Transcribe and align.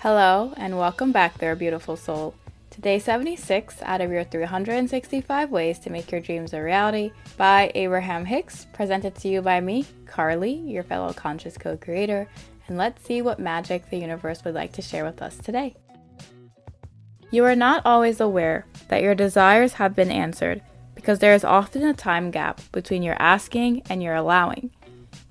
Hello, 0.00 0.52
and 0.58 0.76
welcome 0.76 1.10
back 1.10 1.38
there, 1.38 1.56
beautiful 1.56 1.96
soul. 1.96 2.34
Today 2.68 2.98
76 2.98 3.80
out 3.80 4.02
of 4.02 4.10
your 4.10 4.24
365 4.24 5.50
ways 5.50 5.78
to 5.78 5.88
make 5.88 6.12
your 6.12 6.20
dreams 6.20 6.52
a 6.52 6.62
reality 6.62 7.12
by 7.38 7.72
Abraham 7.74 8.26
Hicks, 8.26 8.66
presented 8.74 9.14
to 9.14 9.28
you 9.28 9.40
by 9.40 9.58
me, 9.62 9.86
Carly, 10.04 10.52
your 10.52 10.82
fellow 10.82 11.14
conscious 11.14 11.56
co-creator, 11.56 12.28
and 12.68 12.76
let's 12.76 13.06
see 13.06 13.22
what 13.22 13.38
magic 13.38 13.88
the 13.88 13.96
universe 13.96 14.44
would 14.44 14.54
like 14.54 14.72
to 14.72 14.82
share 14.82 15.02
with 15.06 15.22
us 15.22 15.38
today. 15.38 15.74
You 17.30 17.44
are 17.44 17.56
not 17.56 17.80
always 17.86 18.20
aware 18.20 18.66
that 18.88 19.02
your 19.02 19.14
desires 19.14 19.72
have 19.74 19.96
been 19.96 20.10
answered 20.10 20.60
because 20.94 21.20
there 21.20 21.34
is 21.34 21.42
often 21.42 21.82
a 21.82 21.94
time 21.94 22.30
gap 22.30 22.60
between 22.70 23.02
your 23.02 23.16
asking 23.18 23.82
and 23.88 24.02
your 24.02 24.14
allowing. 24.14 24.72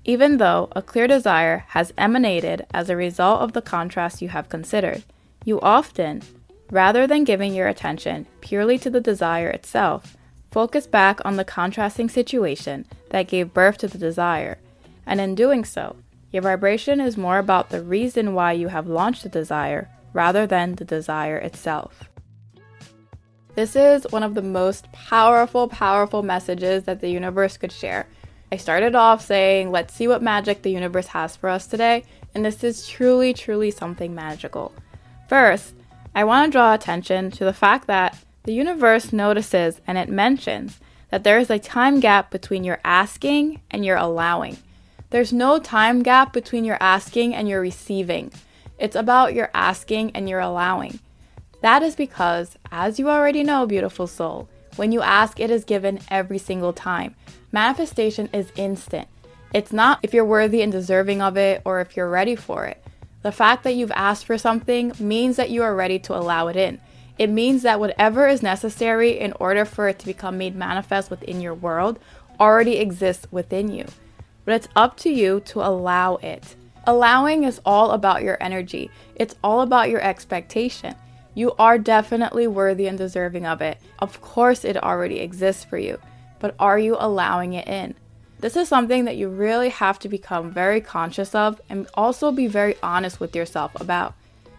Even 0.08 0.36
though 0.36 0.68
a 0.70 0.82
clear 0.82 1.08
desire 1.08 1.64
has 1.70 1.92
emanated 1.98 2.64
as 2.72 2.88
a 2.88 2.96
result 2.96 3.40
of 3.40 3.54
the 3.54 3.60
contrast 3.60 4.22
you 4.22 4.28
have 4.28 4.48
considered, 4.48 5.02
you 5.44 5.60
often, 5.60 6.22
rather 6.70 7.08
than 7.08 7.24
giving 7.24 7.52
your 7.52 7.66
attention 7.66 8.24
purely 8.40 8.78
to 8.78 8.88
the 8.88 9.00
desire 9.00 9.48
itself, 9.48 10.16
focus 10.52 10.86
back 10.86 11.18
on 11.24 11.34
the 11.34 11.44
contrasting 11.44 12.08
situation 12.08 12.86
that 13.10 13.26
gave 13.26 13.52
birth 13.52 13.78
to 13.78 13.88
the 13.88 13.98
desire, 13.98 14.58
and 15.04 15.20
in 15.20 15.34
doing 15.34 15.64
so, 15.64 15.96
your 16.30 16.42
vibration 16.42 17.00
is 17.00 17.16
more 17.16 17.38
about 17.38 17.70
the 17.70 17.82
reason 17.82 18.32
why 18.32 18.52
you 18.52 18.68
have 18.68 18.86
launched 18.86 19.24
the 19.24 19.28
desire 19.28 19.90
rather 20.12 20.46
than 20.46 20.76
the 20.76 20.84
desire 20.84 21.36
itself. 21.36 22.08
This 23.56 23.74
is 23.74 24.06
one 24.10 24.22
of 24.22 24.34
the 24.34 24.42
most 24.42 24.92
powerful, 24.92 25.66
powerful 25.66 26.22
messages 26.22 26.84
that 26.84 27.00
the 27.00 27.10
universe 27.10 27.56
could 27.56 27.72
share. 27.72 28.06
I 28.52 28.56
started 28.56 28.94
off 28.94 29.24
saying, 29.24 29.72
let's 29.72 29.94
see 29.94 30.06
what 30.06 30.22
magic 30.22 30.62
the 30.62 30.70
universe 30.70 31.08
has 31.08 31.34
for 31.34 31.48
us 31.48 31.66
today, 31.66 32.04
and 32.34 32.44
this 32.44 32.62
is 32.62 32.86
truly, 32.86 33.34
truly 33.34 33.70
something 33.70 34.14
magical. 34.14 34.72
First, 35.28 35.74
I 36.14 36.24
want 36.24 36.46
to 36.46 36.52
draw 36.52 36.72
attention 36.72 37.30
to 37.32 37.44
the 37.44 37.52
fact 37.52 37.86
that 37.88 38.16
the 38.44 38.54
universe 38.54 39.12
notices 39.12 39.80
and 39.86 39.98
it 39.98 40.08
mentions 40.08 40.78
that 41.10 41.24
there 41.24 41.38
is 41.38 41.50
a 41.50 41.58
time 41.58 41.98
gap 41.98 42.30
between 42.30 42.62
your 42.62 42.78
asking 42.84 43.60
and 43.70 43.84
your 43.84 43.96
allowing. 43.96 44.56
There's 45.10 45.32
no 45.32 45.58
time 45.58 46.02
gap 46.02 46.32
between 46.32 46.64
your 46.64 46.78
asking 46.80 47.34
and 47.34 47.48
your 47.48 47.60
receiving. 47.60 48.32
It's 48.78 48.96
about 48.96 49.34
your 49.34 49.50
asking 49.52 50.12
and 50.12 50.28
your 50.28 50.40
allowing. 50.40 51.00
That 51.62 51.82
is 51.82 51.96
because, 51.96 52.56
as 52.70 52.98
you 52.98 53.08
already 53.08 53.42
know, 53.42 53.66
beautiful 53.66 54.06
soul, 54.06 54.48
when 54.76 54.92
you 54.92 55.00
ask, 55.00 55.40
it 55.40 55.50
is 55.50 55.64
given 55.64 56.00
every 56.10 56.38
single 56.38 56.72
time. 56.72 57.14
Manifestation 57.56 58.28
is 58.34 58.52
instant. 58.54 59.08
It's 59.54 59.72
not 59.72 60.00
if 60.02 60.12
you're 60.12 60.26
worthy 60.26 60.60
and 60.60 60.70
deserving 60.70 61.22
of 61.22 61.38
it 61.38 61.62
or 61.64 61.80
if 61.80 61.96
you're 61.96 62.10
ready 62.10 62.36
for 62.36 62.66
it. 62.66 62.84
The 63.22 63.32
fact 63.32 63.64
that 63.64 63.74
you've 63.74 63.92
asked 63.92 64.26
for 64.26 64.36
something 64.36 64.92
means 65.00 65.36
that 65.36 65.48
you 65.48 65.62
are 65.62 65.74
ready 65.74 65.98
to 66.00 66.14
allow 66.14 66.48
it 66.48 66.56
in. 66.56 66.78
It 67.16 67.30
means 67.30 67.62
that 67.62 67.80
whatever 67.80 68.28
is 68.28 68.42
necessary 68.42 69.18
in 69.18 69.32
order 69.40 69.64
for 69.64 69.88
it 69.88 69.98
to 70.00 70.06
become 70.06 70.36
made 70.36 70.54
manifest 70.54 71.08
within 71.08 71.40
your 71.40 71.54
world 71.54 71.98
already 72.38 72.76
exists 72.76 73.26
within 73.30 73.72
you. 73.72 73.86
But 74.44 74.56
it's 74.56 74.68
up 74.76 74.98
to 74.98 75.08
you 75.08 75.40
to 75.46 75.66
allow 75.66 76.16
it. 76.16 76.56
Allowing 76.86 77.44
is 77.44 77.62
all 77.64 77.92
about 77.92 78.22
your 78.22 78.36
energy, 78.38 78.90
it's 79.14 79.34
all 79.42 79.62
about 79.62 79.88
your 79.88 80.02
expectation. 80.02 80.94
You 81.32 81.52
are 81.58 81.78
definitely 81.78 82.48
worthy 82.48 82.86
and 82.86 82.98
deserving 82.98 83.46
of 83.46 83.62
it. 83.62 83.78
Of 83.98 84.20
course, 84.20 84.62
it 84.62 84.76
already 84.76 85.20
exists 85.20 85.64
for 85.64 85.78
you, 85.78 85.98
but 86.38 86.54
are 86.58 86.78
you 86.78 86.96
allowing 86.98 87.54
it 87.54 87.66
in? 87.68 87.94
This 88.38 88.56
is 88.56 88.68
something 88.68 89.06
that 89.06 89.16
you 89.16 89.28
really 89.28 89.70
have 89.70 89.98
to 90.00 90.08
become 90.08 90.50
very 90.50 90.80
conscious 90.80 91.34
of 91.34 91.60
and 91.70 91.86
also 91.94 92.30
be 92.30 92.46
very 92.46 92.76
honest 92.82 93.18
with 93.18 93.34
yourself 93.34 93.78
about. 93.80 94.14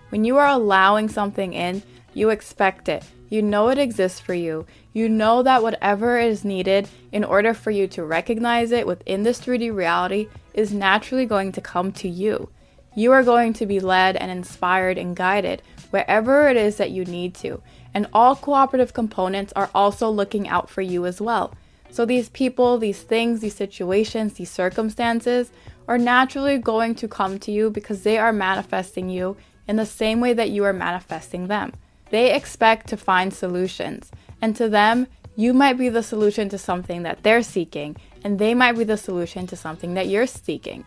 When 0.10 0.26
you 0.26 0.38
are 0.38 0.48
allowing 0.48 1.10
something 1.10 1.54
in, 1.54 1.84
you 2.14 2.30
expect 2.30 2.90
it. 2.90 3.04
You 3.30 3.42
know 3.42 3.70
it 3.70 3.78
exists 3.78 4.20
for 4.20 4.34
you. 4.34 4.66
You 4.94 5.10
know 5.10 5.44
that 5.44 5.62
whatever 5.62 6.18
is 6.18 6.46
needed 6.46 6.88
in 7.12 7.24
order 7.24 7.54
for 7.54 7.72
you 7.72 7.88
to 7.90 8.04
recognize 8.04 8.72
it 8.72 8.88
within 8.88 9.24
this 9.24 9.40
3D 9.40 9.74
reality 9.76 10.28
is 10.54 10.74
naturally 10.74 11.26
going 11.26 11.52
to 11.52 11.62
come 11.62 11.92
to 11.94 12.10
you. 12.10 12.50
You 12.96 13.12
are 13.12 13.24
going 13.24 13.54
to 13.54 13.68
be 13.68 13.80
led 13.80 14.16
and 14.16 14.32
inspired 14.32 14.98
and 14.98 15.16
guided 15.16 15.62
wherever 15.92 16.50
it 16.50 16.58
is 16.58 16.78
that 16.78 16.90
you 16.90 17.06
need 17.06 17.36
to. 17.36 17.62
And 17.94 18.08
all 18.12 18.36
cooperative 18.36 18.94
components 18.94 19.54
are 19.56 19.70
also 19.76 20.10
looking 20.10 20.48
out 20.48 20.70
for 20.70 20.82
you 20.82 21.06
as 21.06 21.22
well. 21.22 21.54
So 21.90 22.06
these 22.06 22.30
people, 22.30 22.78
these 22.78 23.02
things, 23.02 23.40
these 23.40 23.56
situations, 23.56 24.34
these 24.34 24.52
circumstances 24.52 25.52
are 25.88 25.98
naturally 25.98 26.58
going 26.58 26.96
to 26.96 27.08
come 27.08 27.40
to 27.40 27.52
you 27.52 27.70
because 27.70 28.04
they 28.04 28.18
are 28.18 28.34
manifesting 28.34 29.10
you 29.10 29.38
in 29.68 29.78
the 29.78 29.86
same 29.86 30.20
way 30.20 30.34
that 30.34 30.50
you 30.50 30.64
are 30.64 30.74
manifesting 30.74 31.48
them. 31.48 31.74
They 32.10 32.34
expect 32.34 32.88
to 32.88 32.98
find 32.98 33.34
solutions, 33.34 34.12
and 34.42 34.56
to 34.56 34.70
them, 34.70 35.08
you 35.36 35.54
might 35.54 35.78
be 35.78 35.90
the 35.90 36.04
solution 36.04 36.50
to 36.50 36.58
something 36.58 37.04
that 37.04 37.24
they're 37.24 37.44
seeking, 37.44 37.98
and 38.24 38.40
they 38.40 38.54
might 38.54 38.78
be 38.78 38.84
the 38.84 38.98
solution 38.98 39.46
to 39.48 39.56
something 39.56 39.94
that 39.94 40.08
you're 40.08 40.28
seeking. 40.28 40.86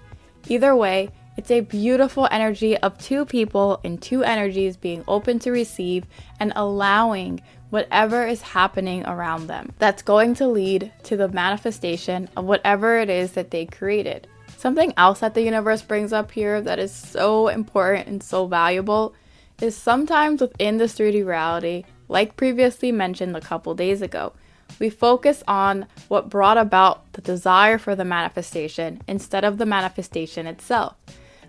Either 0.49 0.75
way, 0.75 1.11
it's 1.41 1.51
a 1.51 1.61
beautiful 1.61 2.29
energy 2.31 2.77
of 2.77 2.99
two 2.99 3.25
people 3.25 3.81
in 3.83 3.97
two 3.97 4.23
energies 4.23 4.77
being 4.77 5.03
open 5.09 5.39
to 5.39 5.51
receive 5.51 6.05
and 6.39 6.53
allowing 6.55 7.41
whatever 7.71 8.27
is 8.27 8.43
happening 8.43 9.07
around 9.07 9.47
them. 9.47 9.73
That's 9.79 10.03
going 10.03 10.35
to 10.35 10.47
lead 10.47 10.93
to 11.05 11.17
the 11.17 11.29
manifestation 11.29 12.29
of 12.37 12.45
whatever 12.45 12.99
it 12.99 13.09
is 13.09 13.33
that 13.33 13.53
they 13.53 13.65
created. 13.65 14.27
Something 14.59 14.93
else 14.99 15.21
that 15.21 15.33
the 15.33 15.41
universe 15.41 15.81
brings 15.81 16.13
up 16.13 16.31
here 16.31 16.61
that 16.61 16.79
is 16.79 16.95
so 16.95 17.49
important 17.49 18.07
and 18.07 18.23
so 18.23 18.47
valuable 18.47 19.15
is 19.63 19.75
sometimes 19.75 20.43
within 20.43 20.77
this 20.77 20.99
3D 20.99 21.25
reality, 21.25 21.85
like 22.07 22.37
previously 22.37 22.93
mentioned 22.93 23.35
a 23.35 23.41
couple 23.41 23.75
days 23.75 24.03
ago, 24.03 24.35
we 24.79 24.91
focus 24.91 25.43
on 25.49 25.87
what 26.09 26.29
brought 26.29 26.59
about 26.59 27.11
the 27.15 27.23
desire 27.23 27.79
for 27.79 27.97
the 27.97 28.05
manifestation 28.05 29.01
instead 29.09 29.43
of 29.43 29.57
the 29.57 29.65
manifestation 29.65 30.47
itself. 30.47 30.97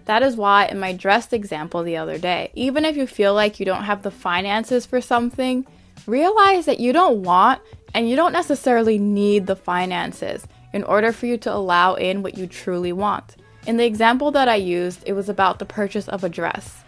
That 0.06 0.24
is 0.24 0.36
why, 0.36 0.66
in 0.66 0.80
my 0.80 0.94
dress 0.94 1.32
example 1.32 1.84
the 1.84 1.98
other 1.98 2.18
day, 2.18 2.52
even 2.54 2.86
if 2.86 2.98
you 2.98 3.08
feel 3.08 3.34
like 3.34 3.60
you 3.60 3.66
don't 3.66 3.84
have 3.84 4.04
the 4.04 4.12
finances 4.12 4.86
for 4.86 5.02
something, 5.02 5.66
realize 6.08 6.66
that 6.66 6.80
you 6.80 6.94
don't 6.94 7.24
want 7.24 7.62
and 7.94 8.10
you 8.10 8.16
don't 8.16 8.34
necessarily 8.34 8.98
need 8.98 9.48
the 9.48 9.56
finances 9.56 10.48
in 10.74 10.84
order 10.84 11.12
for 11.12 11.26
you 11.26 11.38
to 11.38 11.54
allow 11.54 11.96
in 11.96 12.24
what 12.24 12.38
you 12.38 12.48
truly 12.48 12.94
want. 12.94 13.36
In 13.68 13.78
the 13.78 13.86
example 13.86 14.32
that 14.32 14.48
I 14.48 14.56
used, 14.56 15.04
it 15.06 15.14
was 15.14 15.30
about 15.30 15.60
the 15.60 15.66
purchase 15.66 16.08
of 16.08 16.24
a 16.24 16.30
dress. 16.30 16.84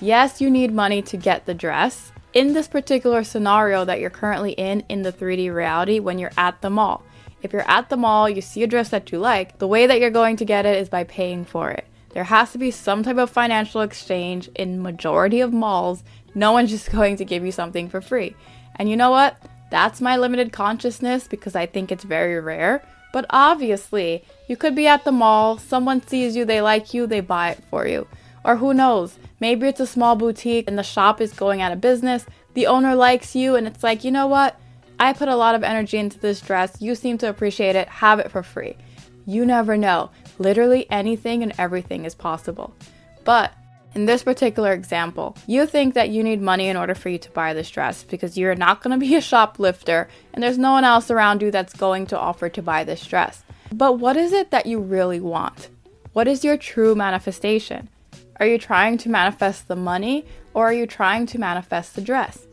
Yes, 0.00 0.40
you 0.40 0.48
need 0.48 0.72
money 0.72 1.02
to 1.02 1.16
get 1.16 1.44
the 1.44 1.54
dress. 1.54 2.12
In 2.32 2.52
this 2.52 2.68
particular 2.68 3.24
scenario 3.24 3.84
that 3.84 4.00
you're 4.00 4.10
currently 4.10 4.52
in, 4.52 4.84
in 4.88 5.02
the 5.02 5.12
3D 5.12 5.52
reality, 5.52 5.98
when 5.98 6.18
you're 6.18 6.30
at 6.38 6.62
the 6.62 6.70
mall, 6.70 7.02
if 7.42 7.52
you're 7.52 7.68
at 7.68 7.88
the 7.88 7.96
mall, 7.96 8.28
you 8.28 8.40
see 8.40 8.62
a 8.62 8.66
dress 8.66 8.90
that 8.90 9.10
you 9.12 9.18
like, 9.18 9.58
the 9.58 9.66
way 9.66 9.86
that 9.86 10.00
you're 10.00 10.10
going 10.10 10.36
to 10.36 10.44
get 10.44 10.66
it 10.66 10.78
is 10.78 10.88
by 10.88 11.04
paying 11.04 11.44
for 11.44 11.70
it. 11.70 11.86
There 12.10 12.24
has 12.24 12.52
to 12.52 12.58
be 12.58 12.70
some 12.70 13.02
type 13.02 13.16
of 13.16 13.30
financial 13.30 13.80
exchange 13.80 14.48
in 14.54 14.82
majority 14.82 15.40
of 15.40 15.52
malls. 15.52 16.02
No 16.34 16.52
one's 16.52 16.70
just 16.70 16.90
going 16.92 17.16
to 17.16 17.24
give 17.24 17.44
you 17.44 17.52
something 17.52 17.88
for 17.88 18.00
free. 18.00 18.34
And 18.76 18.88
you 18.88 18.96
know 18.96 19.10
what? 19.10 19.36
That's 19.70 20.00
my 20.00 20.16
limited 20.16 20.52
consciousness 20.52 21.28
because 21.28 21.54
I 21.54 21.66
think 21.66 21.92
it's 21.92 22.04
very 22.04 22.40
rare. 22.40 22.82
But 23.12 23.26
obviously, 23.30 24.24
you 24.48 24.56
could 24.56 24.74
be 24.74 24.86
at 24.86 25.04
the 25.04 25.12
mall, 25.12 25.58
someone 25.58 26.06
sees 26.06 26.36
you, 26.36 26.44
they 26.44 26.60
like 26.60 26.92
you, 26.94 27.06
they 27.06 27.20
buy 27.20 27.50
it 27.50 27.64
for 27.70 27.86
you. 27.86 28.06
Or 28.44 28.56
who 28.56 28.72
knows, 28.72 29.18
maybe 29.40 29.66
it's 29.66 29.80
a 29.80 29.86
small 29.86 30.16
boutique 30.16 30.68
and 30.68 30.78
the 30.78 30.82
shop 30.82 31.20
is 31.20 31.32
going 31.32 31.60
out 31.60 31.72
of 31.72 31.80
business. 31.80 32.24
The 32.54 32.66
owner 32.66 32.94
likes 32.94 33.36
you, 33.36 33.56
and 33.56 33.66
it's 33.66 33.82
like, 33.82 34.04
you 34.04 34.10
know 34.10 34.26
what? 34.26 34.58
I 35.00 35.12
put 35.12 35.28
a 35.28 35.36
lot 35.36 35.54
of 35.54 35.62
energy 35.62 35.98
into 35.98 36.18
this 36.18 36.40
dress. 36.40 36.80
You 36.80 36.94
seem 36.94 37.18
to 37.18 37.28
appreciate 37.28 37.76
it. 37.76 37.88
Have 37.88 38.18
it 38.18 38.30
for 38.30 38.42
free. 38.42 38.76
You 39.26 39.44
never 39.44 39.76
know. 39.76 40.10
Literally 40.38 40.90
anything 40.90 41.42
and 41.42 41.52
everything 41.58 42.04
is 42.04 42.14
possible. 42.14 42.74
But 43.24 43.52
in 43.94 44.06
this 44.06 44.22
particular 44.22 44.72
example, 44.72 45.36
you 45.46 45.66
think 45.66 45.94
that 45.94 46.10
you 46.10 46.22
need 46.22 46.40
money 46.40 46.68
in 46.68 46.76
order 46.76 46.94
for 46.94 47.08
you 47.08 47.18
to 47.18 47.30
buy 47.30 47.54
this 47.54 47.70
dress 47.70 48.04
because 48.04 48.38
you're 48.38 48.54
not 48.54 48.82
going 48.82 48.98
to 48.98 49.06
be 49.06 49.14
a 49.16 49.20
shoplifter 49.32 50.08
and 50.32 50.42
there's 50.42 50.58
no 50.58 50.72
one 50.72 50.84
else 50.84 51.10
around 51.10 51.42
you 51.42 51.50
that's 51.50 51.74
going 51.74 52.06
to 52.06 52.18
offer 52.18 52.48
to 52.48 52.62
buy 52.62 52.84
this 52.84 53.06
dress. 53.06 53.42
But 53.72 53.98
what 53.98 54.16
is 54.16 54.32
it 54.32 54.50
that 54.50 54.66
you 54.66 54.80
really 54.80 55.20
want? 55.20 55.68
What 56.12 56.28
is 56.28 56.44
your 56.44 56.56
true 56.56 56.94
manifestation? 56.94 57.88
Are 58.40 58.46
you 58.46 58.58
trying 58.58 58.98
to 58.98 59.08
manifest 59.08 59.68
the 59.68 59.76
money 59.76 60.24
or 60.54 60.66
are 60.66 60.72
you 60.72 60.86
trying 60.86 61.26
to 61.26 61.38
manifest 61.38 61.94
the 61.94 62.00
dress? 62.00 62.47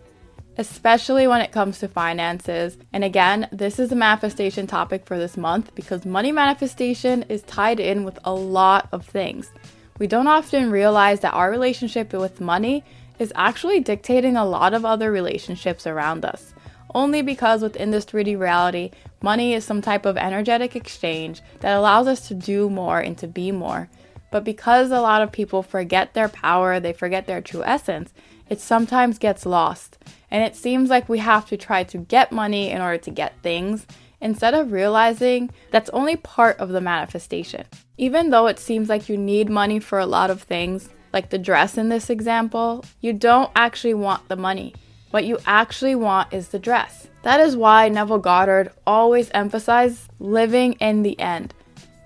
Especially 0.58 1.28
when 1.28 1.42
it 1.42 1.52
comes 1.52 1.80
to 1.80 1.88
finances. 1.88 2.78
And 2.94 3.04
again, 3.04 3.50
this 3.52 3.78
is 3.78 3.92
a 3.92 3.96
manifestation 3.96 4.68
topic 4.68 5.06
for 5.06 5.18
this 5.18 5.36
month 5.36 5.76
because 5.76 6.06
money 6.06 6.32
manifestation 6.32 7.24
is 7.24 7.42
tied 7.44 7.80
in 7.80 8.04
with 8.04 8.20
a 8.24 8.34
lot 8.34 8.88
of 8.92 9.06
things. 9.06 9.52
We 10.00 10.08
don't 10.08 10.28
often 10.28 10.72
realize 10.72 11.22
that 11.22 11.34
our 11.34 11.50
relationship 11.52 12.14
with 12.14 12.42
money 12.42 12.84
is 13.20 13.32
actually 13.36 13.80
dictating 13.80 14.36
a 14.36 14.46
lot 14.46 14.74
of 14.74 14.86
other 14.86 15.12
relationships 15.12 15.88
around 15.88 16.26
us. 16.26 16.54
Only 16.94 17.22
because 17.22 17.62
within 17.62 17.92
this 17.92 18.06
3D 18.06 18.40
reality, 18.40 18.92
money 19.22 19.54
is 19.54 19.66
some 19.66 19.82
type 19.82 20.06
of 20.06 20.16
energetic 20.16 20.76
exchange 20.76 21.42
that 21.60 21.78
allows 21.78 22.08
us 22.08 22.28
to 22.30 22.34
do 22.34 22.70
more 22.70 23.00
and 23.00 23.18
to 23.18 23.28
be 23.28 23.52
more. 23.52 23.90
But 24.32 24.44
because 24.44 24.92
a 24.92 25.02
lot 25.02 25.22
of 25.22 25.32
people 25.32 25.64
forget 25.64 26.14
their 26.14 26.30
power, 26.30 26.80
they 26.80 26.94
forget 26.94 27.28
their 27.28 27.42
true 27.42 27.64
essence, 27.64 28.14
it 28.50 28.60
sometimes 28.60 29.18
gets 29.18 29.46
lost. 29.46 29.98
And 30.32 30.44
it 30.44 30.56
seems 30.56 30.90
like 30.90 31.08
we 31.08 31.20
have 31.20 31.48
to 31.48 31.58
try 31.58 31.84
to 31.84 31.98
get 31.98 32.32
money 32.32 32.70
in 32.70 32.82
order 32.82 32.98
to 32.98 33.12
get 33.12 33.42
things 33.42 33.86
instead 34.22 34.54
of 34.54 34.72
realizing 34.72 35.52
that's 35.72 35.90
only 35.92 36.16
part 36.16 36.58
of 36.58 36.70
the 36.70 36.82
manifestation. 36.82 37.66
Even 37.98 38.30
though 38.30 38.48
it 38.48 38.60
seems 38.60 38.90
like 38.90 39.08
you 39.08 39.18
need 39.18 39.50
money 39.50 39.80
for 39.80 40.00
a 40.00 40.06
lot 40.06 40.30
of 40.30 40.42
things, 40.42 40.90
like 41.14 41.30
the 41.30 41.38
dress 41.38 41.78
in 41.78 41.90
this 41.90 42.10
example, 42.10 42.84
you 43.02 43.14
don't 43.14 43.52
actually 43.56 43.94
want 43.94 44.28
the 44.28 44.36
money. 44.36 44.74
What 45.12 45.26
you 45.26 45.38
actually 45.46 45.96
want 45.96 46.34
is 46.34 46.50
the 46.50 46.60
dress. 46.60 47.08
That 47.22 47.40
is 47.40 47.56
why 47.56 47.88
Neville 47.88 48.20
Goddard 48.20 48.72
always 48.86 49.32
emphasized 49.34 50.10
living 50.20 50.74
in 50.74 51.04
the 51.04 51.18
end. 51.20 51.54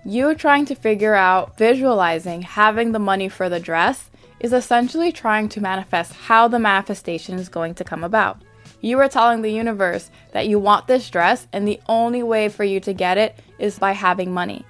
You 0.04 0.34
trying 0.34 0.64
to 0.66 0.74
figure 0.74 1.14
out, 1.14 1.58
visualizing 1.58 2.42
having 2.42 2.92
the 2.92 2.98
money 2.98 3.28
for 3.28 3.48
the 3.48 3.60
dress 3.60 4.10
is 4.40 4.52
essentially 4.52 5.12
trying 5.12 5.48
to 5.50 5.60
manifest 5.60 6.12
how 6.12 6.48
the 6.48 6.58
manifestation 6.58 7.38
is 7.38 7.48
going 7.48 7.74
to 7.74 7.84
come 7.84 8.02
about. 8.02 8.42
You 8.80 8.98
are 9.00 9.08
telling 9.08 9.42
the 9.42 9.52
universe 9.52 10.10
that 10.32 10.48
you 10.48 10.58
want 10.58 10.86
this 10.86 11.10
dress, 11.10 11.46
and 11.52 11.68
the 11.68 11.80
only 11.86 12.22
way 12.22 12.48
for 12.48 12.64
you 12.64 12.80
to 12.80 12.94
get 12.94 13.18
it 13.18 13.38
is 13.58 13.78
by 13.78 13.92
having 13.92 14.32
money. 14.32 14.64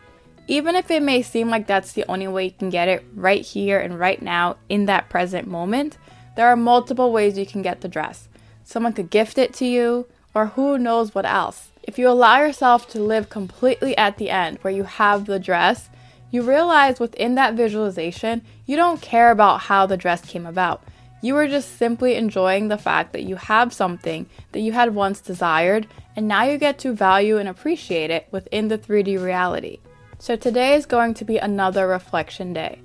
Even 0.48 0.74
if 0.74 0.90
it 0.90 1.02
may 1.02 1.22
seem 1.22 1.48
like 1.48 1.68
that's 1.68 1.92
the 1.92 2.04
only 2.08 2.26
way 2.26 2.46
you 2.46 2.50
can 2.50 2.70
get 2.70 2.88
it 2.88 3.04
right 3.14 3.42
here 3.42 3.78
and 3.78 4.00
right 4.00 4.20
now 4.20 4.56
in 4.68 4.86
that 4.86 5.08
present 5.08 5.46
moment, 5.46 5.96
there 6.34 6.48
are 6.48 6.56
multiple 6.56 7.12
ways 7.12 7.38
you 7.38 7.46
can 7.46 7.62
get 7.62 7.82
the 7.82 7.88
dress. 7.88 8.28
Someone 8.64 8.92
could 8.92 9.10
gift 9.10 9.38
it 9.38 9.52
to 9.54 9.66
you, 9.66 10.06
or 10.34 10.46
who 10.46 10.78
knows 10.78 11.14
what 11.14 11.26
else. 11.26 11.68
If 11.82 11.98
you 11.98 12.08
allow 12.08 12.40
yourself 12.40 12.88
to 12.90 13.00
live 13.00 13.28
completely 13.28 13.96
at 13.96 14.16
the 14.16 14.30
end 14.30 14.58
where 14.62 14.72
you 14.72 14.84
have 14.84 15.26
the 15.26 15.38
dress, 15.38 15.89
you 16.30 16.42
realize 16.42 17.00
within 17.00 17.34
that 17.34 17.54
visualization, 17.54 18.42
you 18.66 18.76
don't 18.76 19.02
care 19.02 19.30
about 19.30 19.60
how 19.62 19.86
the 19.86 19.96
dress 19.96 20.24
came 20.24 20.46
about. 20.46 20.84
You 21.22 21.36
are 21.36 21.48
just 21.48 21.76
simply 21.76 22.14
enjoying 22.14 22.68
the 22.68 22.78
fact 22.78 23.12
that 23.12 23.24
you 23.24 23.36
have 23.36 23.72
something 23.72 24.26
that 24.52 24.60
you 24.60 24.72
had 24.72 24.94
once 24.94 25.20
desired, 25.20 25.86
and 26.16 26.26
now 26.26 26.44
you 26.44 26.56
get 26.56 26.78
to 26.80 26.92
value 26.92 27.36
and 27.36 27.48
appreciate 27.48 28.10
it 28.10 28.26
within 28.30 28.68
the 28.68 28.78
3D 28.78 29.22
reality. 29.22 29.80
So, 30.18 30.36
today 30.36 30.74
is 30.74 30.86
going 30.86 31.14
to 31.14 31.24
be 31.24 31.38
another 31.38 31.86
reflection 31.88 32.52
day. 32.52 32.80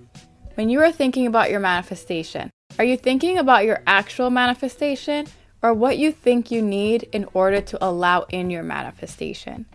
When 0.56 0.69
you 0.69 0.81
are 0.81 0.92
thinking 0.92 1.27
about 1.27 1.50
your 1.50 1.59
manifestation, 1.59 2.50
are 2.77 2.86
you 2.86 2.97
thinking 2.97 3.38
about 3.38 3.65
your 3.65 3.81
actual 3.88 4.30
manifestation 4.30 5.27
or 5.62 5.74
what 5.74 5.97
you 5.97 6.12
think 6.12 6.51
you 6.51 6.62
need 6.62 7.03
in 7.12 7.25
order 7.33 7.62
to 7.62 7.86
allow 7.86 8.21
in 8.30 8.50
your 8.50 8.63
manifestation? 8.63 9.65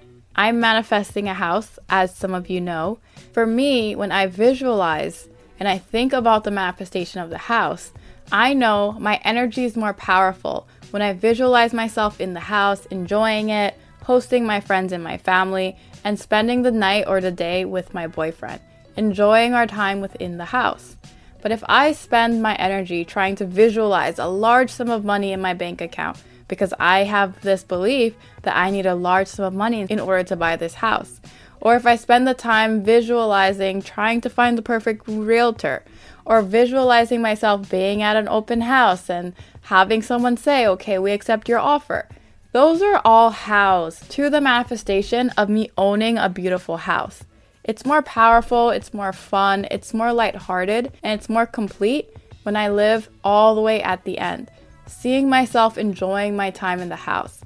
I'm 0.40 0.58
manifesting 0.58 1.28
a 1.28 1.34
house, 1.34 1.78
as 1.90 2.14
some 2.14 2.32
of 2.32 2.48
you 2.48 2.62
know. 2.62 2.98
For 3.34 3.44
me, 3.44 3.94
when 3.94 4.10
I 4.10 4.24
visualize 4.26 5.28
and 5.58 5.68
I 5.68 5.76
think 5.76 6.14
about 6.14 6.44
the 6.44 6.50
manifestation 6.50 7.20
of 7.20 7.28
the 7.28 7.36
house, 7.36 7.92
I 8.32 8.54
know 8.54 8.92
my 8.98 9.20
energy 9.22 9.66
is 9.66 9.76
more 9.76 9.92
powerful 9.92 10.66
when 10.92 11.02
I 11.02 11.12
visualize 11.12 11.74
myself 11.74 12.22
in 12.22 12.32
the 12.32 12.40
house, 12.40 12.86
enjoying 12.86 13.50
it, 13.50 13.76
hosting 14.02 14.46
my 14.46 14.60
friends 14.60 14.94
and 14.94 15.04
my 15.04 15.18
family, 15.18 15.76
and 16.04 16.18
spending 16.18 16.62
the 16.62 16.70
night 16.70 17.04
or 17.06 17.20
the 17.20 17.30
day 17.30 17.66
with 17.66 17.92
my 17.92 18.06
boyfriend, 18.06 18.62
enjoying 18.96 19.52
our 19.52 19.66
time 19.66 20.00
within 20.00 20.38
the 20.38 20.46
house. 20.46 20.96
But 21.42 21.52
if 21.52 21.62
I 21.68 21.92
spend 21.92 22.40
my 22.40 22.54
energy 22.54 23.04
trying 23.04 23.36
to 23.36 23.44
visualize 23.44 24.18
a 24.18 24.24
large 24.24 24.70
sum 24.70 24.88
of 24.88 25.04
money 25.04 25.32
in 25.34 25.42
my 25.42 25.52
bank 25.52 25.82
account, 25.82 26.16
because 26.50 26.74
I 26.78 27.04
have 27.04 27.40
this 27.40 27.62
belief 27.62 28.14
that 28.42 28.56
I 28.56 28.70
need 28.70 28.84
a 28.84 28.94
large 28.94 29.28
sum 29.28 29.46
of 29.46 29.54
money 29.54 29.86
in 29.88 30.00
order 30.00 30.24
to 30.24 30.36
buy 30.36 30.56
this 30.56 30.74
house. 30.74 31.20
Or 31.60 31.76
if 31.76 31.86
I 31.86 31.96
spend 31.96 32.26
the 32.26 32.34
time 32.34 32.82
visualizing 32.82 33.80
trying 33.80 34.20
to 34.22 34.28
find 34.28 34.58
the 34.58 34.62
perfect 34.62 35.04
realtor, 35.06 35.84
or 36.26 36.42
visualizing 36.42 37.22
myself 37.22 37.70
being 37.70 38.02
at 38.02 38.16
an 38.16 38.28
open 38.28 38.62
house 38.62 39.08
and 39.08 39.32
having 39.62 40.02
someone 40.02 40.36
say, 40.36 40.66
okay, 40.66 40.98
we 40.98 41.12
accept 41.12 41.48
your 41.48 41.58
offer. 41.58 42.08
Those 42.52 42.82
are 42.82 43.00
all 43.04 43.30
hows 43.30 44.00
to 44.10 44.28
the 44.28 44.40
manifestation 44.40 45.30
of 45.30 45.48
me 45.48 45.70
owning 45.78 46.18
a 46.18 46.28
beautiful 46.28 46.78
house. 46.78 47.24
It's 47.62 47.86
more 47.86 48.02
powerful, 48.02 48.70
it's 48.70 48.92
more 48.92 49.12
fun, 49.12 49.68
it's 49.70 49.94
more 49.94 50.12
lighthearted, 50.12 50.92
and 51.02 51.18
it's 51.18 51.28
more 51.28 51.46
complete 51.46 52.08
when 52.42 52.56
I 52.56 52.70
live 52.70 53.08
all 53.22 53.54
the 53.54 53.60
way 53.60 53.80
at 53.82 54.04
the 54.04 54.18
end 54.18 54.50
seeing 54.90 55.28
myself 55.28 55.78
enjoying 55.78 56.36
my 56.36 56.50
time 56.50 56.80
in 56.80 56.88
the 56.88 56.96
house. 56.96 57.40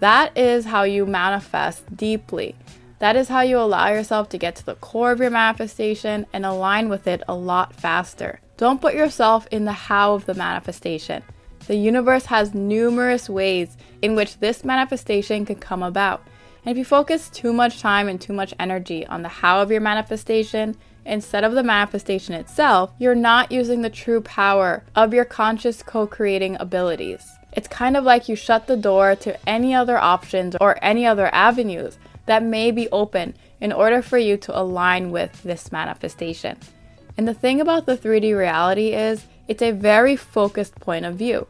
That 0.00 0.36
is 0.36 0.64
how 0.64 0.82
you 0.82 1.06
manifest 1.06 1.96
deeply. 1.96 2.54
That 2.98 3.16
is 3.16 3.28
how 3.28 3.42
you 3.42 3.58
allow 3.58 3.88
yourself 3.88 4.28
to 4.30 4.38
get 4.38 4.56
to 4.56 4.66
the 4.66 4.74
core 4.76 5.12
of 5.12 5.20
your 5.20 5.30
manifestation 5.30 6.26
and 6.32 6.46
align 6.46 6.88
with 6.88 7.06
it 7.06 7.22
a 7.28 7.34
lot 7.34 7.74
faster. 7.74 8.40
Don't 8.56 8.80
put 8.80 8.94
yourself 8.94 9.46
in 9.50 9.66
the 9.66 9.72
how 9.72 10.14
of 10.14 10.24
the 10.24 10.34
manifestation. 10.34 11.22
The 11.66 11.76
universe 11.76 12.26
has 12.26 12.54
numerous 12.54 13.28
ways 13.28 13.76
in 14.00 14.14
which 14.14 14.38
this 14.38 14.64
manifestation 14.64 15.44
can 15.44 15.56
come 15.56 15.82
about. 15.82 16.22
And 16.64 16.72
if 16.72 16.78
you 16.78 16.84
focus 16.84 17.28
too 17.28 17.52
much 17.52 17.80
time 17.80 18.08
and 18.08 18.20
too 18.20 18.32
much 18.32 18.54
energy 18.58 19.06
on 19.06 19.22
the 19.22 19.28
how 19.28 19.60
of 19.60 19.70
your 19.70 19.80
manifestation, 19.80 20.76
instead 21.06 21.44
of 21.44 21.52
the 21.52 21.62
manifestation 21.62 22.34
itself, 22.34 22.92
you're 22.98 23.14
not 23.14 23.52
using 23.52 23.82
the 23.82 23.90
true 23.90 24.20
power 24.20 24.84
of 24.94 25.14
your 25.14 25.24
conscious 25.24 25.82
co 25.82 26.06
creating 26.06 26.56
abilities. 26.60 27.24
It's 27.52 27.68
kind 27.68 27.96
of 27.96 28.04
like 28.04 28.28
you 28.28 28.36
shut 28.36 28.66
the 28.66 28.76
door 28.76 29.16
to 29.16 29.48
any 29.48 29.74
other 29.74 29.96
options 29.96 30.56
or 30.60 30.78
any 30.82 31.06
other 31.06 31.32
avenues 31.34 31.98
that 32.26 32.42
may 32.42 32.70
be 32.70 32.88
open 32.90 33.34
in 33.60 33.72
order 33.72 34.02
for 34.02 34.18
you 34.18 34.36
to 34.36 34.58
align 34.58 35.10
with 35.10 35.42
this 35.42 35.72
manifestation. 35.72 36.58
And 37.16 37.26
the 37.26 37.34
thing 37.34 37.60
about 37.60 37.86
the 37.86 37.96
3D 37.96 38.36
reality 38.36 38.92
is, 38.92 39.24
it's 39.48 39.62
a 39.62 39.70
very 39.70 40.16
focused 40.16 40.74
point 40.80 41.06
of 41.06 41.14
view. 41.14 41.46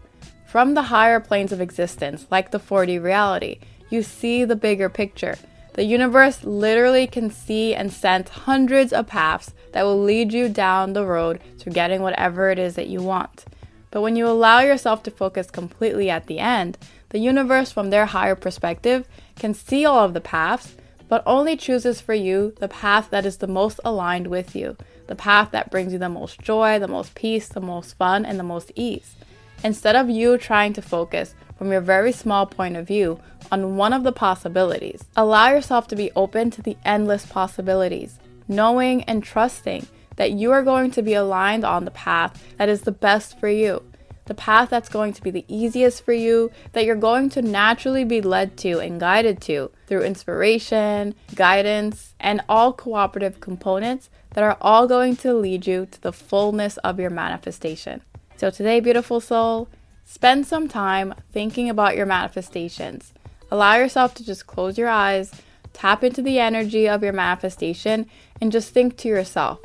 From 0.46 0.74
the 0.74 0.82
higher 0.82 1.18
planes 1.18 1.50
of 1.50 1.60
existence, 1.60 2.26
like 2.30 2.50
the 2.50 2.60
4D 2.60 3.02
reality, 3.02 3.58
you 3.90 4.02
see 4.02 4.44
the 4.44 4.54
bigger 4.54 4.88
picture. 4.88 5.36
The 5.76 5.84
universe 5.84 6.42
literally 6.42 7.06
can 7.06 7.30
see 7.30 7.74
and 7.74 7.92
sense 7.92 8.30
hundreds 8.30 8.94
of 8.94 9.08
paths 9.08 9.52
that 9.72 9.82
will 9.82 10.02
lead 10.02 10.32
you 10.32 10.48
down 10.48 10.94
the 10.94 11.04
road 11.04 11.38
to 11.58 11.68
getting 11.68 12.00
whatever 12.00 12.48
it 12.48 12.58
is 12.58 12.76
that 12.76 12.88
you 12.88 13.02
want. 13.02 13.44
But 13.90 14.00
when 14.00 14.16
you 14.16 14.26
allow 14.26 14.60
yourself 14.60 15.02
to 15.02 15.10
focus 15.10 15.50
completely 15.50 16.08
at 16.08 16.28
the 16.28 16.38
end, 16.38 16.78
the 17.10 17.18
universe, 17.18 17.72
from 17.72 17.90
their 17.90 18.06
higher 18.06 18.34
perspective, 18.34 19.06
can 19.38 19.52
see 19.52 19.84
all 19.84 20.02
of 20.02 20.14
the 20.14 20.20
paths, 20.20 20.76
but 21.10 21.22
only 21.26 21.58
chooses 21.58 22.00
for 22.00 22.14
you 22.14 22.54
the 22.58 22.68
path 22.68 23.10
that 23.10 23.26
is 23.26 23.36
the 23.36 23.46
most 23.46 23.78
aligned 23.84 24.28
with 24.28 24.56
you, 24.56 24.78
the 25.08 25.14
path 25.14 25.50
that 25.50 25.70
brings 25.70 25.92
you 25.92 25.98
the 25.98 26.08
most 26.08 26.40
joy, 26.40 26.78
the 26.78 26.88
most 26.88 27.14
peace, 27.14 27.48
the 27.48 27.60
most 27.60 27.98
fun, 27.98 28.24
and 28.24 28.38
the 28.38 28.44
most 28.44 28.72
ease. 28.74 29.14
Instead 29.62 29.94
of 29.94 30.08
you 30.08 30.38
trying 30.38 30.72
to 30.72 30.80
focus 30.80 31.34
from 31.56 31.72
your 31.72 31.80
very 31.80 32.12
small 32.12 32.46
point 32.46 32.76
of 32.76 32.86
view 32.86 33.20
on 33.50 33.76
one 33.76 33.92
of 33.92 34.02
the 34.02 34.12
possibilities. 34.12 35.04
Allow 35.16 35.50
yourself 35.50 35.88
to 35.88 35.96
be 35.96 36.10
open 36.16 36.50
to 36.50 36.62
the 36.62 36.76
endless 36.84 37.26
possibilities, 37.26 38.18
knowing 38.48 39.02
and 39.04 39.22
trusting 39.22 39.86
that 40.16 40.32
you 40.32 40.50
are 40.50 40.62
going 40.62 40.90
to 40.90 41.02
be 41.02 41.14
aligned 41.14 41.64
on 41.64 41.84
the 41.84 41.90
path 41.90 42.42
that 42.56 42.68
is 42.68 42.82
the 42.82 42.92
best 42.92 43.38
for 43.38 43.48
you, 43.48 43.82
the 44.26 44.34
path 44.34 44.70
that's 44.70 44.88
going 44.88 45.12
to 45.12 45.22
be 45.22 45.30
the 45.30 45.44
easiest 45.48 46.04
for 46.04 46.12
you, 46.12 46.50
that 46.72 46.84
you're 46.84 46.96
going 46.96 47.28
to 47.30 47.42
naturally 47.42 48.04
be 48.04 48.20
led 48.20 48.56
to 48.58 48.80
and 48.80 48.98
guided 48.98 49.40
to 49.42 49.70
through 49.86 50.02
inspiration, 50.02 51.14
guidance, 51.34 52.14
and 52.18 52.40
all 52.48 52.72
cooperative 52.72 53.40
components 53.40 54.10
that 54.30 54.42
are 54.42 54.56
all 54.60 54.86
going 54.86 55.16
to 55.16 55.32
lead 55.32 55.66
you 55.66 55.86
to 55.86 56.00
the 56.02 56.12
fullness 56.12 56.76
of 56.78 56.98
your 56.98 57.10
manifestation. 57.10 58.02
So, 58.36 58.50
today, 58.50 58.80
beautiful 58.80 59.20
soul, 59.20 59.68
Spend 60.08 60.46
some 60.46 60.68
time 60.68 61.14
thinking 61.32 61.68
about 61.68 61.96
your 61.96 62.06
manifestations. 62.06 63.12
Allow 63.50 63.74
yourself 63.74 64.14
to 64.14 64.24
just 64.24 64.46
close 64.46 64.78
your 64.78 64.88
eyes, 64.88 65.32
tap 65.72 66.04
into 66.04 66.22
the 66.22 66.38
energy 66.38 66.88
of 66.88 67.02
your 67.02 67.12
manifestation, 67.12 68.06
and 68.40 68.52
just 68.52 68.72
think 68.72 68.96
to 68.98 69.08
yourself, 69.08 69.58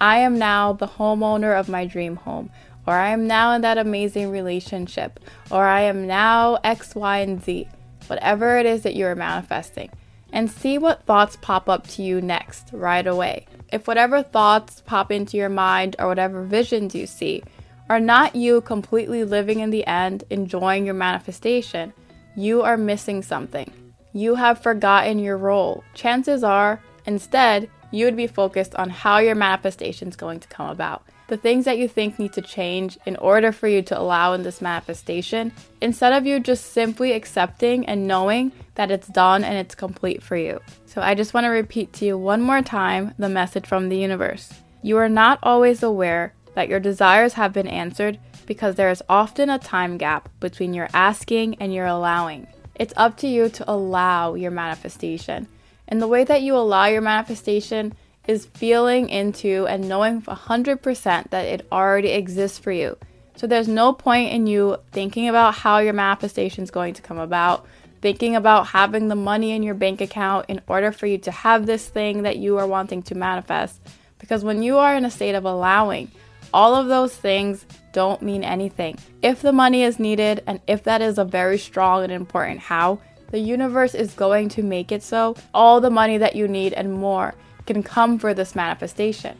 I 0.00 0.18
am 0.18 0.38
now 0.38 0.72
the 0.72 0.86
homeowner 0.86 1.58
of 1.58 1.68
my 1.68 1.84
dream 1.84 2.14
home, 2.14 2.48
or 2.86 2.94
I 2.94 3.08
am 3.08 3.26
now 3.26 3.52
in 3.52 3.62
that 3.62 3.76
amazing 3.76 4.30
relationship, 4.30 5.18
or 5.50 5.64
I 5.64 5.80
am 5.80 6.06
now 6.06 6.58
X, 6.62 6.94
Y, 6.94 7.18
and 7.18 7.42
Z, 7.42 7.68
whatever 8.06 8.56
it 8.56 8.66
is 8.66 8.84
that 8.84 8.94
you 8.94 9.04
are 9.06 9.16
manifesting, 9.16 9.90
and 10.32 10.48
see 10.48 10.78
what 10.78 11.06
thoughts 11.06 11.36
pop 11.40 11.68
up 11.68 11.88
to 11.88 12.02
you 12.02 12.20
next 12.20 12.68
right 12.72 13.06
away. 13.06 13.46
If 13.72 13.88
whatever 13.88 14.22
thoughts 14.22 14.80
pop 14.86 15.10
into 15.10 15.36
your 15.36 15.48
mind 15.48 15.96
or 15.98 16.06
whatever 16.06 16.44
visions 16.44 16.94
you 16.94 17.08
see 17.08 17.42
are 17.88 18.00
not 18.00 18.36
you 18.36 18.60
completely 18.60 19.24
living 19.24 19.60
in 19.60 19.70
the 19.70 19.86
end, 19.86 20.24
enjoying 20.30 20.84
your 20.84 20.94
manifestation. 20.94 21.92
You 22.36 22.62
are 22.62 22.76
missing 22.76 23.22
something. 23.22 23.72
You 24.12 24.34
have 24.34 24.62
forgotten 24.62 25.18
your 25.18 25.36
role. 25.36 25.84
Chances 25.94 26.44
are, 26.44 26.80
instead, 27.06 27.68
you 27.90 28.04
would 28.04 28.16
be 28.16 28.26
focused 28.26 28.74
on 28.74 28.90
how 28.90 29.18
your 29.18 29.34
manifestation 29.34 30.08
is 30.08 30.16
going 30.16 30.40
to 30.40 30.48
come 30.48 30.68
about. 30.68 31.02
The 31.28 31.36
things 31.36 31.66
that 31.66 31.78
you 31.78 31.88
think 31.88 32.18
need 32.18 32.32
to 32.34 32.42
change 32.42 32.98
in 33.04 33.16
order 33.16 33.52
for 33.52 33.68
you 33.68 33.82
to 33.82 33.98
allow 33.98 34.32
in 34.32 34.42
this 34.42 34.62
manifestation, 34.62 35.52
instead 35.82 36.14
of 36.14 36.26
you 36.26 36.40
just 36.40 36.72
simply 36.72 37.12
accepting 37.12 37.84
and 37.86 38.06
knowing 38.06 38.52
that 38.76 38.90
it's 38.90 39.08
done 39.08 39.44
and 39.44 39.56
it's 39.58 39.74
complete 39.74 40.22
for 40.22 40.36
you. 40.36 40.60
So, 40.86 41.02
I 41.02 41.14
just 41.14 41.34
want 41.34 41.44
to 41.44 41.48
repeat 41.48 41.92
to 41.94 42.06
you 42.06 42.16
one 42.16 42.40
more 42.40 42.62
time 42.62 43.14
the 43.18 43.28
message 43.28 43.66
from 43.66 43.88
the 43.88 43.98
universe. 43.98 44.52
You 44.80 44.96
are 44.98 45.08
not 45.08 45.38
always 45.42 45.82
aware 45.82 46.32
that 46.58 46.68
your 46.68 46.80
desires 46.80 47.34
have 47.34 47.52
been 47.52 47.68
answered 47.68 48.18
because 48.44 48.74
there 48.74 48.90
is 48.90 49.00
often 49.08 49.48
a 49.48 49.60
time 49.60 49.96
gap 49.96 50.28
between 50.40 50.74
your 50.74 50.88
asking 50.92 51.54
and 51.60 51.72
your 51.72 51.86
allowing. 51.86 52.48
It's 52.74 52.92
up 52.96 53.16
to 53.18 53.28
you 53.28 53.48
to 53.50 53.70
allow 53.70 54.34
your 54.34 54.50
manifestation. 54.50 55.46
And 55.86 56.02
the 56.02 56.08
way 56.08 56.24
that 56.24 56.42
you 56.42 56.56
allow 56.56 56.86
your 56.86 57.00
manifestation 57.00 57.94
is 58.26 58.46
feeling 58.46 59.08
into 59.08 59.68
and 59.68 59.88
knowing 59.88 60.20
100% 60.22 61.30
that 61.30 61.44
it 61.44 61.64
already 61.70 62.08
exists 62.08 62.58
for 62.58 62.72
you. 62.72 62.98
So 63.36 63.46
there's 63.46 63.68
no 63.68 63.92
point 63.92 64.32
in 64.32 64.48
you 64.48 64.78
thinking 64.90 65.28
about 65.28 65.54
how 65.54 65.78
your 65.78 65.92
manifestation 65.92 66.64
is 66.64 66.72
going 66.72 66.94
to 66.94 67.02
come 67.02 67.18
about, 67.18 67.66
thinking 68.02 68.34
about 68.34 68.66
having 68.66 69.06
the 69.06 69.14
money 69.14 69.52
in 69.52 69.62
your 69.62 69.76
bank 69.76 70.00
account 70.00 70.46
in 70.48 70.60
order 70.66 70.90
for 70.90 71.06
you 71.06 71.18
to 71.18 71.30
have 71.30 71.66
this 71.66 71.88
thing 71.88 72.22
that 72.22 72.38
you 72.38 72.58
are 72.58 72.66
wanting 72.66 73.04
to 73.04 73.14
manifest. 73.14 73.80
Because 74.18 74.42
when 74.42 74.60
you 74.64 74.78
are 74.78 74.96
in 74.96 75.04
a 75.04 75.10
state 75.12 75.36
of 75.36 75.44
allowing, 75.44 76.10
all 76.52 76.74
of 76.74 76.88
those 76.88 77.14
things 77.14 77.66
don't 77.92 78.22
mean 78.22 78.44
anything. 78.44 78.98
If 79.22 79.42
the 79.42 79.52
money 79.52 79.82
is 79.82 79.98
needed, 79.98 80.42
and 80.46 80.60
if 80.66 80.84
that 80.84 81.02
is 81.02 81.18
a 81.18 81.24
very 81.24 81.58
strong 81.58 82.04
and 82.04 82.12
important 82.12 82.60
how, 82.60 83.00
the 83.30 83.38
universe 83.38 83.94
is 83.94 84.14
going 84.14 84.48
to 84.50 84.62
make 84.62 84.90
it 84.90 85.02
so 85.02 85.36
all 85.52 85.80
the 85.80 85.90
money 85.90 86.16
that 86.18 86.34
you 86.34 86.48
need 86.48 86.72
and 86.72 86.92
more 86.92 87.34
can 87.66 87.82
come 87.82 88.18
for 88.18 88.32
this 88.32 88.54
manifestation. 88.54 89.36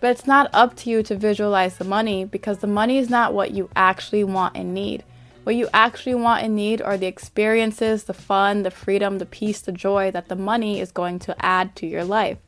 But 0.00 0.10
it's 0.10 0.26
not 0.26 0.50
up 0.52 0.76
to 0.76 0.90
you 0.90 1.02
to 1.04 1.16
visualize 1.16 1.78
the 1.78 1.84
money 1.84 2.24
because 2.24 2.58
the 2.58 2.66
money 2.66 2.98
is 2.98 3.10
not 3.10 3.34
what 3.34 3.52
you 3.52 3.70
actually 3.74 4.22
want 4.22 4.56
and 4.56 4.74
need. 4.74 5.02
What 5.44 5.56
you 5.56 5.68
actually 5.74 6.14
want 6.14 6.42
and 6.44 6.54
need 6.54 6.80
are 6.80 6.96
the 6.96 7.06
experiences, 7.06 8.04
the 8.04 8.14
fun, 8.14 8.62
the 8.62 8.70
freedom, 8.70 9.18
the 9.18 9.26
peace, 9.26 9.60
the 9.60 9.72
joy 9.72 10.10
that 10.10 10.28
the 10.28 10.36
money 10.36 10.80
is 10.80 10.92
going 10.92 11.18
to 11.20 11.44
add 11.44 11.74
to 11.76 11.86
your 11.86 12.04
life. 12.04 12.38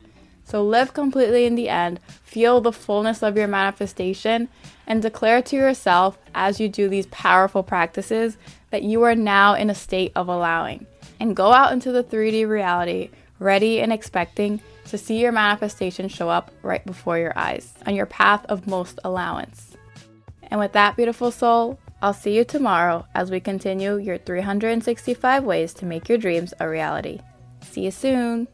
So 0.44 0.62
live 0.62 0.94
completely 0.94 1.44
in 1.44 1.56
the 1.56 1.68
end, 1.68 1.98
feel 2.26 2.60
the 2.60 2.72
fullness 2.72 3.22
of 3.22 3.36
your 3.36 3.46
manifestation, 3.46 4.48
and 4.86 5.00
declare 5.00 5.40
to 5.40 5.56
yourself 5.56 6.18
as 6.34 6.60
you 6.60 6.68
do 6.68 6.88
these 6.88 7.06
powerful 7.06 7.62
practices 7.62 8.36
that 8.70 8.82
you 8.82 9.02
are 9.04 9.14
now 9.14 9.54
in 9.54 9.70
a 9.70 9.74
state 9.74 10.12
of 10.16 10.28
allowing. 10.28 10.86
And 11.18 11.36
go 11.36 11.52
out 11.52 11.72
into 11.72 11.92
the 11.92 12.04
3D 12.04 12.46
reality, 12.46 13.10
ready 13.38 13.80
and 13.80 13.92
expecting 13.92 14.60
to 14.86 14.98
see 14.98 15.20
your 15.20 15.32
manifestation 15.32 16.08
show 16.08 16.28
up 16.28 16.50
right 16.62 16.84
before 16.84 17.16
your 17.16 17.32
eyes 17.38 17.72
on 17.86 17.94
your 17.94 18.06
path 18.06 18.44
of 18.46 18.66
most 18.66 18.98
allowance. 19.04 19.76
And 20.50 20.60
with 20.60 20.72
that, 20.72 20.96
beautiful 20.96 21.30
soul, 21.30 21.78
I'll 22.02 22.12
see 22.12 22.36
you 22.36 22.44
tomorrow 22.44 23.06
as 23.14 23.30
we 23.30 23.40
continue 23.40 23.96
your 23.96 24.18
365 24.18 25.44
ways 25.44 25.72
to 25.74 25.86
make 25.86 26.08
your 26.08 26.18
dreams 26.18 26.52
a 26.60 26.68
reality. 26.68 27.20
See 27.62 27.84
you 27.84 27.90
soon. 27.90 28.48